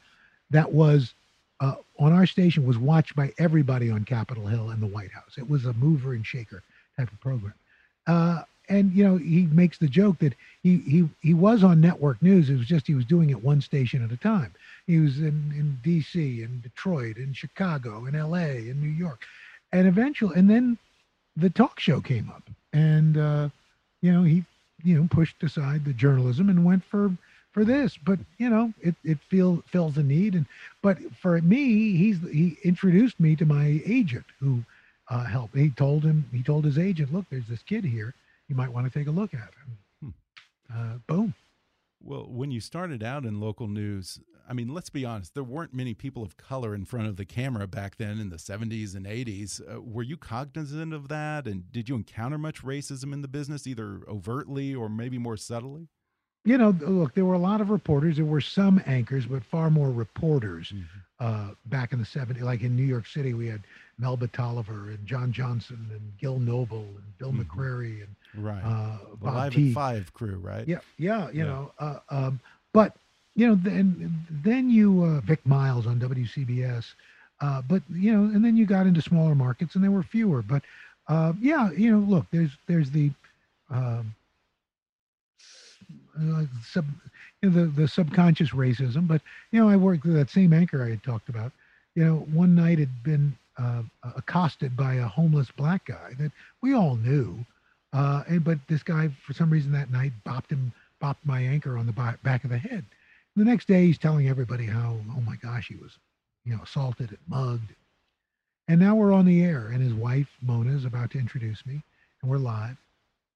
[0.51, 1.13] that was
[1.59, 5.37] uh, on our station was watched by everybody on Capitol Hill and the White House.
[5.37, 6.63] It was a mover and shaker
[6.97, 7.53] type of program.
[8.07, 12.21] Uh, and you know, he makes the joke that he he he was on network
[12.21, 12.49] news.
[12.49, 14.53] It was just he was doing it one station at a time.
[14.87, 16.43] He was in in D.C.
[16.43, 18.69] and Detroit and Chicago and L.A.
[18.69, 19.23] and New York,
[19.71, 20.77] and eventually, and then
[21.35, 22.43] the talk show came up,
[22.73, 23.49] and uh,
[24.01, 24.43] you know he
[24.83, 27.11] you know pushed aside the journalism and went for
[27.51, 27.97] for this.
[27.97, 30.45] But you know it it feel fills a need, and
[30.81, 34.63] but for me, he's he introduced me to my agent who
[35.09, 35.55] uh, helped.
[35.55, 38.13] He told him he told his agent, look, there's this kid here.
[38.49, 39.39] You might want to take a look at
[40.01, 40.13] him.
[40.73, 41.33] Uh, boom.
[42.03, 45.73] Well, when you started out in local news, I mean, let's be honest, there weren't
[45.73, 49.05] many people of color in front of the camera back then in the 70s and
[49.05, 49.59] 80s.
[49.61, 51.47] Uh, were you cognizant of that?
[51.47, 55.87] And did you encounter much racism in the business, either overtly or maybe more subtly?
[56.45, 58.17] You know, look, there were a lot of reporters.
[58.17, 60.85] There were some anchors, but far more reporters Mm-hmm.
[61.19, 62.41] uh, back in the 70s.
[62.41, 63.63] Like in New York City, we had
[63.99, 67.45] Melba Tolliver and John Johnson and Gil Noble and Bill Mhm.
[67.45, 68.63] McCrary and Right.
[68.63, 69.69] uh, Bob Live Teague.
[69.71, 70.67] at Five crew, right?
[70.67, 71.43] Yeah, yeah, you Yeah.
[71.45, 71.71] know.
[71.79, 72.39] Uh, um,
[72.73, 72.95] but
[73.35, 76.93] you know, then then you uh, Vic Miles on WCBS.
[77.39, 80.41] Uh, but you know, and then you got into smaller markets, and there were fewer.
[80.41, 80.63] But
[81.07, 83.11] uh, yeah, you know, look, there's there's the
[83.69, 84.13] um,
[86.19, 86.85] uh, sub,
[87.41, 89.07] you know, the the subconscious racism.
[89.07, 91.51] But you know, I worked with that same anchor I had talked about.
[91.95, 93.83] You know, one night had been uh,
[94.15, 97.45] accosted by a homeless black guy that we all knew.
[97.93, 101.77] Uh, and but this guy, for some reason, that night bopped him, bopped my anchor
[101.77, 102.83] on the back of the head.
[103.35, 105.91] The next day, he's telling everybody how, oh my gosh, he was,
[106.43, 107.73] you know, assaulted and mugged.
[108.67, 111.81] And now we're on the air, and his wife Mona is about to introduce me,
[112.21, 112.75] and we're live.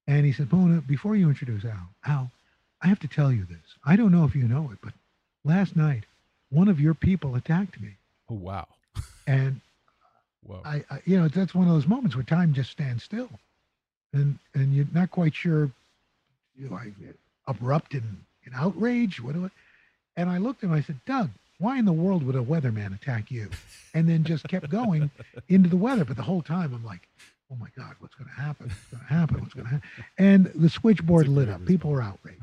[0.06, 2.30] And he said, Mona, before you introduce Al, Al,
[2.82, 3.76] I have to tell you this.
[3.86, 4.92] I don't know if you know it, but
[5.44, 6.04] last night,
[6.50, 7.90] one of your people attacked me.
[8.28, 8.66] Oh, wow.
[9.26, 9.60] And
[10.64, 13.30] I, I you know that's one of those moments where time just stands still,
[14.12, 15.70] and and you're not quite sure.
[16.56, 16.92] You know, I
[17.48, 18.02] erupt in,
[18.44, 19.20] in outrage.
[19.20, 19.50] What do I?
[20.16, 20.74] And I looked at him.
[20.74, 23.48] I said, Doug, why in the world would a weatherman attack you?
[23.94, 25.10] And then just kept going
[25.48, 26.04] into the weather.
[26.04, 27.08] But the whole time I'm like,
[27.50, 28.66] oh my God, what's going to happen?
[28.68, 29.40] What's going to happen?
[29.40, 29.88] What's going to happen?
[30.18, 31.64] And the switchboard lit up.
[31.64, 32.38] People were outraged.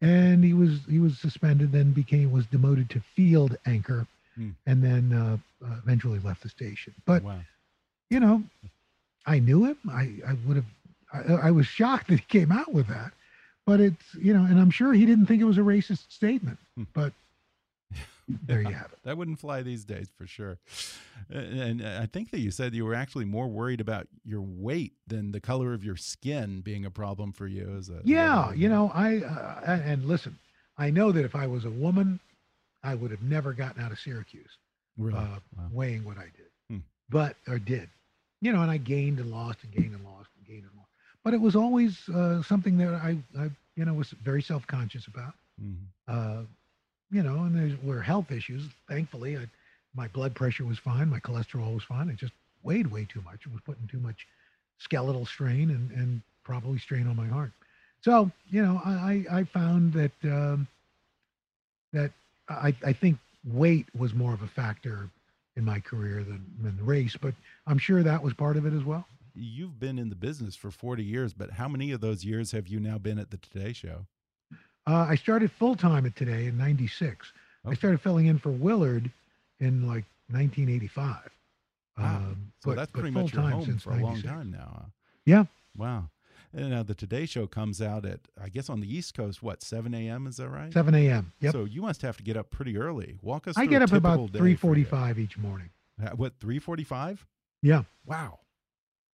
[0.00, 4.50] And he was he was suspended, then became was demoted to field anchor, Hmm.
[4.66, 6.94] and then uh, uh, eventually left the station.
[7.06, 7.40] But wow.
[8.10, 8.42] you know,
[9.26, 9.78] I knew him.
[9.90, 10.66] I, I would have,
[11.12, 13.12] I, I was shocked that he came out with that.
[13.64, 16.58] But it's, you know, and I'm sure he didn't think it was a racist statement.
[16.76, 16.84] Hmm.
[16.94, 17.12] But
[18.46, 18.98] there you have it.
[19.04, 20.58] That wouldn't fly these days for sure.
[21.30, 24.92] And and I think that you said you were actually more worried about your weight
[25.06, 28.68] than the color of your skin being a problem for you as a Yeah, you
[28.68, 30.38] know, I, uh, and listen,
[30.78, 32.20] I know that if I was a woman,
[32.86, 34.58] I would have never gotten out of Syracuse
[34.98, 35.30] really?
[35.30, 35.72] uh, Wow.
[35.72, 36.82] weighing what I did, Hmm.
[37.10, 37.88] but, or did,
[38.42, 40.90] you know, and I gained and lost and gained and lost and gained and lost.
[41.24, 45.06] But it was always uh, something that I, I, you know, was very self conscious
[45.08, 45.34] about.
[45.58, 45.92] Mhm.
[46.08, 46.42] uh,
[47.10, 48.62] you know, and there were health issues.
[48.88, 49.46] Thankfully, I,
[49.94, 52.08] my blood pressure was fine, my cholesterol was fine.
[52.08, 53.46] It just weighed way too much.
[53.46, 54.26] It was putting too much
[54.78, 57.52] skeletal strain and, and probably strain on my heart.
[58.02, 60.68] So, you know, I, I I found that um,
[61.92, 62.12] that
[62.48, 65.08] I, I think weight was more of a factor
[65.56, 67.34] in my career than, than race, but
[67.66, 69.06] I'm sure that was part of it as well.
[69.34, 72.68] You've been in the business for 40 years, but how many of those years have
[72.68, 74.06] you now been at the Today Show?
[74.86, 77.32] Uh, I started full time at Today in '96.
[77.64, 79.10] I started filling in for Willard
[79.58, 81.30] in like 1985.
[81.98, 82.16] Wow.
[82.16, 84.70] Um, so but- that's pretty much your home for a long time now.
[84.76, 84.86] huh?
[85.24, 85.44] Yeah.
[85.76, 86.08] Wow.
[86.56, 89.62] And now the Today Show comes out at, I guess, on the East Coast, what,
[89.62, 90.26] 7 a.m.
[90.26, 90.72] Is that right?
[90.72, 91.30] 7 a.m.
[91.40, 91.52] Yep.
[91.52, 93.18] So you must have to get up pretty early.
[93.20, 93.58] Walk us.
[93.58, 95.68] I get up about typical day for 3:45 each morning.
[96.02, 97.18] Uh, What 3:45?
[97.62, 97.82] Yeah.
[98.06, 98.38] Wow.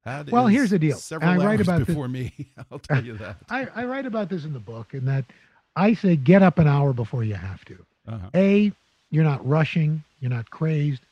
[0.04, 0.96] That Well, here's the deal.
[0.96, 2.32] Several I write hours about this- before me.
[2.70, 3.36] I'll tell you that.
[3.50, 5.24] I, I write about this in the book, and that
[5.74, 7.84] I say get up an hour before you have to.
[8.06, 8.30] Uh-huh.
[8.36, 8.72] A,
[9.10, 11.02] you're not rushing, you're not crazed,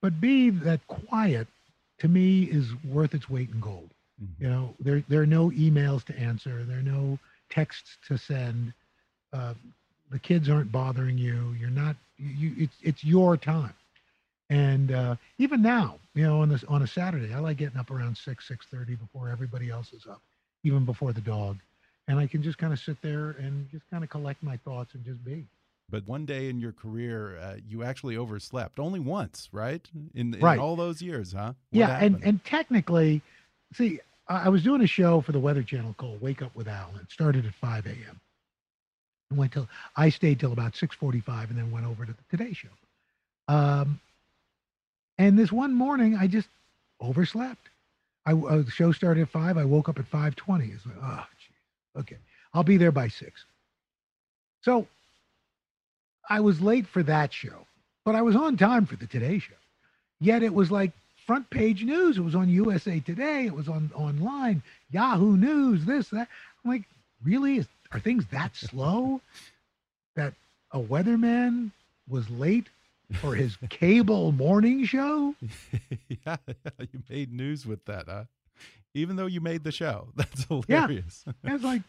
[0.00, 1.46] but B, that quiet
[1.98, 3.90] to me is worth its weight in gold.
[4.22, 4.40] Mhm.
[4.40, 7.18] You know, there there are no emails to answer, there are no
[7.50, 8.72] texts to send.
[9.32, 9.54] Uh,
[10.10, 11.54] the kids aren't bothering you.
[11.58, 11.96] You're not.
[12.18, 12.54] You.
[12.58, 13.74] It's it's your time.
[14.50, 17.90] And uh, even now, you know, on this on a Saturday, I like getting up
[17.90, 20.22] around six six thirty before everybody else is up,
[20.64, 21.58] even before the dog,
[22.08, 24.94] and I can just kind of sit there and just kind of collect my thoughts
[24.94, 25.44] and just be.
[25.90, 29.86] But one day in your career, uh, you actually overslept only once, right?
[30.14, 30.58] In, in Right.
[30.58, 31.54] all those years, huh?
[31.70, 33.22] What yeah, and and technically,
[33.74, 36.90] see, I was doing a show for the Weather Channel called Wake Up with Al.
[37.08, 38.20] started at 5 a.m.
[39.32, 42.68] went till I stayed till about 6:45, and then went over to the Today Show.
[43.48, 44.00] Um,
[45.16, 46.48] and this one morning, I just
[47.00, 47.70] overslept.
[48.26, 49.56] I uh, the show started at five.
[49.56, 50.74] I woke up at 5:20.
[50.74, 52.02] It's like, oh, geez.
[52.02, 52.16] okay,
[52.52, 53.44] I'll be there by six.
[54.60, 54.86] So
[56.28, 57.66] I was late for that show,
[58.04, 59.54] but I was on time for the Today Show.
[60.20, 60.92] Yet it was like
[61.28, 62.16] front page news.
[62.16, 63.44] It was on USA Today.
[63.44, 66.26] It was on online, Yahoo News, this, that.
[66.64, 66.84] I'm like,
[67.22, 67.58] really?
[67.58, 69.20] Is, are things that slow
[70.16, 70.32] that
[70.72, 71.70] a weatherman
[72.08, 72.66] was late
[73.20, 75.34] for his cable morning show?
[76.26, 76.38] yeah,
[76.80, 78.24] you made news with that, huh?
[78.94, 80.62] Even though you made the show, that's Yeah.
[80.80, 81.24] hilarious.
[81.44, 81.82] And it's like,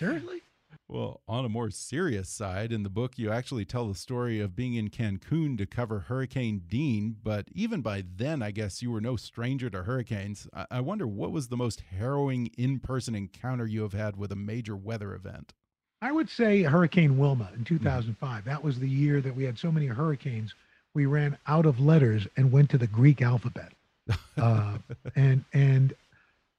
[0.00, 0.42] seriously?
[0.86, 4.54] Well, on a more serious side, in the book, you actually tell the story of
[4.54, 7.16] being in Cancun to cover Hurricane Dean.
[7.22, 10.46] But even by then, I guess you were no stranger to hurricanes.
[10.52, 14.30] I, I wonder what was the most harrowing in person encounter you have had with
[14.30, 15.54] a major weather event?
[16.02, 18.44] I would say Hurricane Wilma in 2005.
[18.44, 20.52] That was the year that we had so many hurricanes.
[20.92, 23.72] We ran out of letters and went to the Greek alphabet.
[24.36, 24.76] Uh,
[25.14, 25.94] and and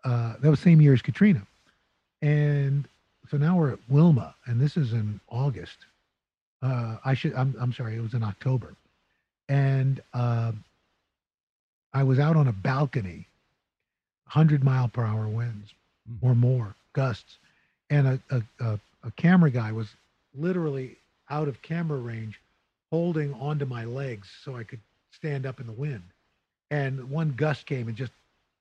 [0.05, 1.45] uh, that was the same year as Katrina.
[2.21, 2.87] And
[3.29, 5.77] so now we're at Wilma, and this is in August.
[6.61, 7.33] Uh, I should.
[7.33, 7.55] I'm.
[7.59, 7.95] I'm sorry.
[7.95, 8.75] It was in October,
[9.49, 10.51] and uh,
[11.93, 13.27] I was out on a balcony,
[14.25, 15.73] hundred mile per hour winds
[16.21, 17.37] or more gusts,
[17.89, 19.87] and a, a, a, a camera guy was
[20.37, 20.97] literally
[21.29, 22.39] out of camera range,
[22.91, 24.79] holding onto my legs so I could
[25.11, 26.03] stand up in the wind.
[26.71, 28.11] And one gust came and just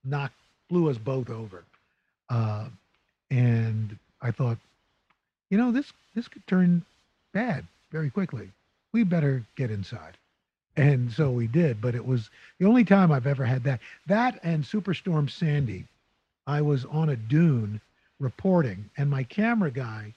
[0.05, 0.37] knocked,
[0.69, 1.65] blew us both over.
[2.29, 2.69] Uh,
[3.31, 4.59] and I thought,
[5.51, 6.85] you know, this this could turn
[7.33, 8.51] bad very quickly.
[8.93, 10.17] We better get inside.
[10.77, 13.81] And so we did, but it was the only time I've ever had that.
[14.09, 15.87] That and Superstorm Sandy,
[16.47, 17.81] I was on a dune
[18.21, 20.15] reporting, and my camera guy,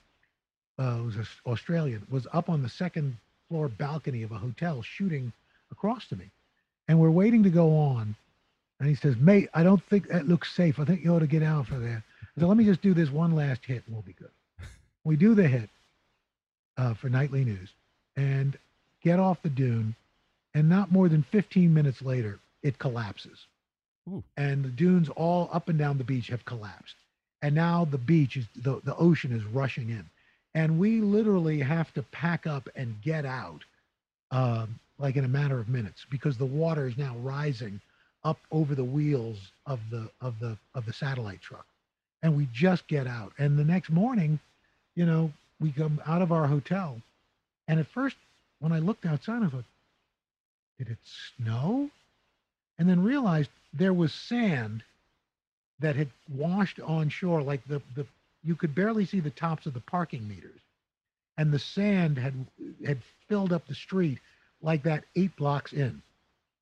[0.79, 3.17] uh, was an Australian, was up on the second
[3.49, 5.33] floor balcony of a hotel shooting
[5.71, 6.31] across to me.
[6.87, 8.15] And we're waiting to go on,
[8.79, 10.79] And he says, Mate, I don't think that looks safe.
[10.79, 12.03] I think you ought to get out for there.
[12.39, 14.29] So let me just do this one last hit and we'll be good.
[15.03, 15.69] We do the hit
[16.77, 17.69] uh, for nightly news
[18.15, 18.57] and
[19.01, 19.95] get off the dune.
[20.53, 23.45] And not more than 15 minutes later, it collapses.
[24.09, 24.23] Ooh.
[24.35, 26.95] And the dunes all up and down the beach have collapsed.
[27.41, 30.05] And now the beach is, the, the ocean is rushing in.
[30.53, 33.63] And we literally have to pack up and get out
[34.31, 37.79] um, like in a matter of minutes because the water is now rising
[38.23, 41.65] up over the wheels of the of the of the satellite truck
[42.23, 43.33] and we just get out.
[43.37, 44.39] And the next morning
[44.95, 47.01] you know we come out of our hotel.
[47.67, 48.15] And at first
[48.59, 49.65] when i looked outside i thought
[50.77, 50.97] did it
[51.37, 51.89] snow?
[52.77, 54.83] And then realized there was sand
[55.79, 58.05] that had washed on shore like the the
[58.43, 60.59] you could barely see the tops of the parking meters.
[61.37, 62.33] And the sand had
[62.85, 64.19] had filled up the street
[64.61, 66.01] like that eight blocks in.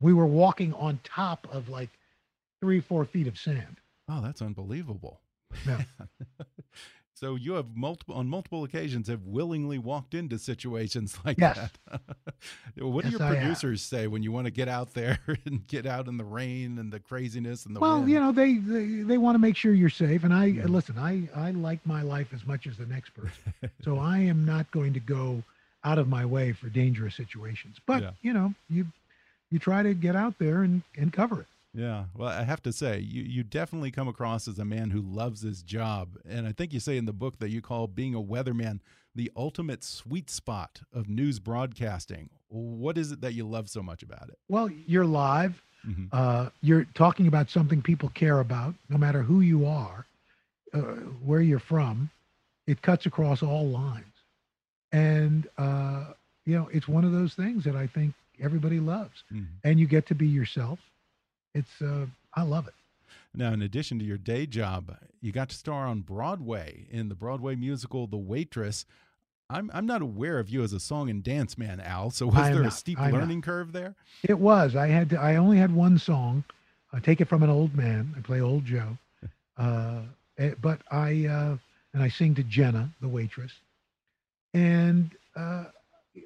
[0.02, 1.90] We were walking on top of like
[2.60, 3.78] three, four feet of sand.
[4.10, 5.20] Oh, that's unbelievable.
[5.68, 5.82] Yeah.
[7.14, 11.58] so you have multiple on multiple occasions have willingly walked into situations like yes.
[11.90, 12.02] that.
[12.78, 15.86] what yes, do your producers say when you want to get out there and get
[15.86, 18.12] out in the rain and the craziness and the well, wind?
[18.12, 20.24] you know, they they, they want to make sure you're safe.
[20.24, 20.66] And I yeah.
[20.66, 24.46] listen, I I like my life as much as the next person, so I am
[24.46, 25.44] not going to go
[25.84, 27.78] out of my way for dangerous situations.
[27.86, 28.12] But Yeah.
[28.22, 28.88] you know, you
[29.52, 31.48] you try to get out there and, and cover it.
[31.76, 35.02] Yeah, well, I have to say, you you definitely come across as a man who
[35.02, 38.16] loves his job, and I think you say in the book that you call being
[38.16, 38.80] a weatherman
[39.14, 42.30] the ultimate sweet spot of news broadcasting.
[42.50, 44.38] What is it that you love so much about it?
[44.50, 45.62] Well, you're live.
[45.86, 46.08] Mhm.
[46.12, 50.06] Uh, you're talking about something people care about, no matter who you are,
[50.74, 50.80] uh,
[51.24, 52.10] where you're from.
[52.68, 54.16] It cuts across all lines,
[54.94, 56.14] and uh,
[56.46, 59.48] you know it's one of those things that I think everybody loves, Mhm.
[59.66, 60.80] and you get to be yourself.
[61.56, 62.74] It's uh, I love it.
[63.34, 67.16] Now, in addition to your day job, you got to star on Broadway in the
[67.16, 68.86] Broadway musical The Waitress.
[69.50, 72.12] I'm I'm not aware of you as a song and dance man, Al.
[72.12, 73.22] So was there a steep I'm not.
[73.22, 73.96] learning curve there?
[74.24, 74.76] It was.
[74.76, 76.44] I had to, I only had one song.
[76.94, 78.14] I take it from an old man.
[78.18, 78.98] I play old Joe.
[79.58, 80.02] Uh,
[80.38, 81.56] eh, but I uh,
[81.94, 83.54] and I sing to Jenna, the waitress.
[84.54, 85.64] And uh,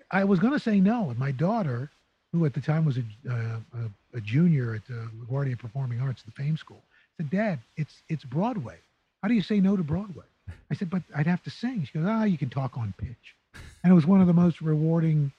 [0.10, 1.12] I was going to say no.
[1.12, 1.92] And my daughter,
[2.32, 6.24] who at the time was a, uh, a, a junior at the LaGuardia Performing Arts,
[6.24, 6.82] the Fame School,
[7.18, 8.78] said, "Dad, it's it's Broadway.
[9.22, 10.26] How do you say no to Broadway?"
[10.72, 13.36] I said, "But I'd have to sing." She goes, "Ah, you can talk on pitch."
[13.84, 15.32] And it was one of the most rewarding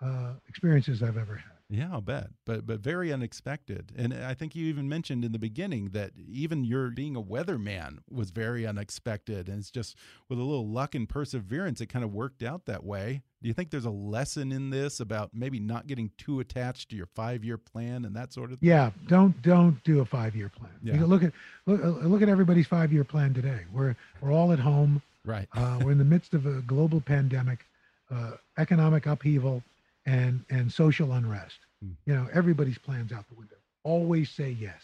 [0.00, 1.57] uh, experiences I've ever had.
[1.70, 2.30] Yeah, I'll bet.
[2.46, 3.92] But but very unexpected.
[3.96, 7.98] And I think you even mentioned in the beginning that even your being a weatherman
[8.10, 9.48] was very unexpected.
[9.48, 9.96] And it's just
[10.30, 13.22] with a little luck and perseverance, it kind of worked out that way.
[13.42, 16.96] Do you think there's a lesson in this about maybe not getting too attached to
[16.96, 18.68] your five year plan and that sort of thing?
[18.68, 20.72] Yeah, don't don't do a five year plan.
[20.82, 20.94] Yeah.
[20.94, 21.32] You look at
[21.66, 23.60] look, uh, look at everybody's five year plan today.
[23.72, 25.02] We're we're all at home.
[25.24, 25.48] Right.
[25.52, 27.66] Uh, we're in the midst of a global pandemic,
[28.10, 29.62] uh, economic upheaval,
[30.08, 31.58] and and social unrest.
[31.82, 31.92] Hmm.
[32.06, 33.56] You know, everybody's plans out the window.
[33.84, 34.82] Always say yes.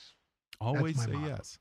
[0.61, 1.29] Always say motto.
[1.29, 1.59] yes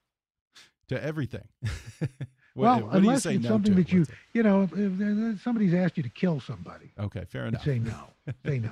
[0.89, 1.47] to everything.
[2.55, 4.71] What- well, what do you unless say it's no something that you you know, if,
[4.75, 7.63] if somebody's asked you to kill somebody, Okay, fair enough.
[7.63, 7.95] say no.
[8.45, 8.71] say no.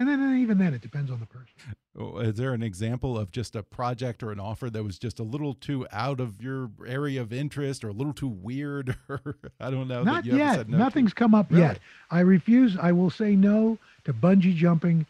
[0.00, 1.54] And then and even then, it depends on the person.
[1.98, 5.18] Oh, Is there an example of just a project or an offer that was just
[5.18, 9.36] a little too out of your area of interest or a little too weird or
[9.58, 10.04] I don't know?
[10.04, 10.54] Not you yet.
[10.54, 10.82] said no to?
[10.84, 11.62] Nothing's come up Really?
[11.62, 11.80] yet.
[12.10, 12.76] I refuse.
[12.80, 15.04] I will say no to bungee jumping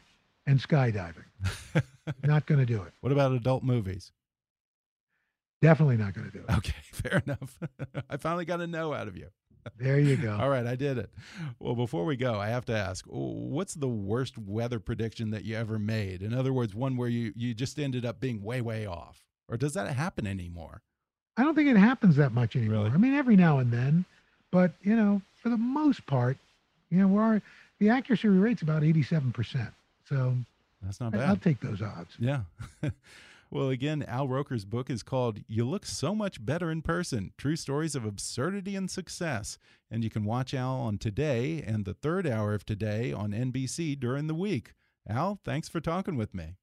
[0.46, 1.24] and skydiving.
[2.24, 2.92] not going to do it.
[3.00, 4.10] What about adult movies?
[5.60, 6.56] Definitely not going to do it.
[6.56, 7.58] Okay, fair enough.
[8.08, 9.26] I finally got a no out of you.
[9.78, 10.36] There you go.
[10.38, 11.10] All right, I did it.
[11.58, 15.56] Well, before we go, I have to ask, what's the worst weather prediction that you
[15.56, 16.22] ever made?
[16.22, 19.56] In other words, one where you you just ended up being way way off, or
[19.56, 20.82] does that happen anymore?
[21.36, 22.84] I don't think it happens that much anymore.
[22.84, 22.94] Really?
[22.94, 24.04] I mean, every now and then,
[24.50, 26.36] but you know, for the most part,
[26.90, 27.40] you know, we're
[27.78, 29.70] the accuracy rate's about eighty-seven percent.
[30.08, 30.34] So
[30.82, 31.22] That's not bad.
[31.22, 32.14] I'll take those odds.
[32.18, 32.40] Yeah.
[33.51, 37.57] well, again, Al Roker's book is called You Look So Much Better in Person True
[37.57, 39.59] Stories of Absurdity and Success.
[39.90, 43.98] And you can watch Al on Today and the third hour of Today on NBC
[43.98, 44.74] during the week.
[45.09, 46.55] Al, thanks for talking with me.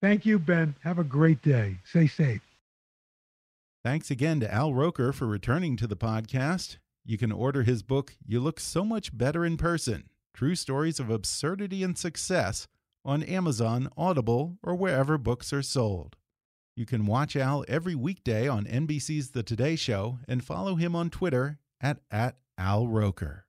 [0.00, 0.76] Thank you, Ben.
[0.84, 1.78] Have a great day.
[1.84, 2.42] Stay safe.
[3.84, 6.76] Thanks again to Al Roker for returning to the podcast.
[7.04, 11.10] You can order his book, You Look So Much Better in Person True Stories of
[11.10, 12.68] Absurdity and Success,
[13.04, 16.14] on Amazon, Audible, or wherever books are sold.
[16.78, 21.10] You can watch Al every weekday on NBC's The Today Show and follow him on
[21.10, 23.46] Twitter at, at Al Roker.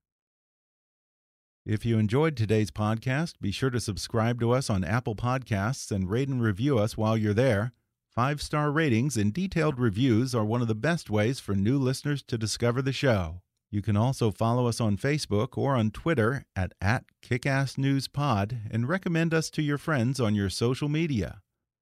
[1.63, 6.09] If you enjoyed today's podcast, be sure to subscribe to us on Apple Podcasts and
[6.09, 7.71] rate and review us while you're there.
[8.09, 12.23] Five star ratings and detailed reviews are one of the best ways for new listeners
[12.23, 13.43] to discover the show.
[13.69, 19.35] You can also follow us on Facebook or on Twitter at, at KickassNewsPod and recommend
[19.35, 21.43] us to your friends on your social media.